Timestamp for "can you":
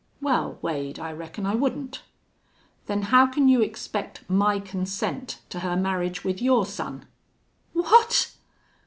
3.27-3.61